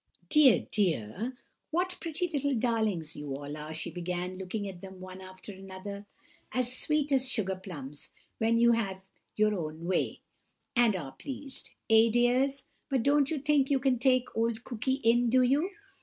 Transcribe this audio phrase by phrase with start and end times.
[0.29, 1.37] "Dear, dear!
[1.69, 6.07] what pretty little darlings you all are!" she began, looking at them one after another.
[6.51, 8.09] "As sweet as sugar plums,
[8.39, 9.03] when you have
[9.35, 10.21] your own way,
[10.75, 11.69] and are pleased.
[11.87, 12.63] Eh, dears?
[12.89, 15.69] But you don't think you can take old Cooky in, do you?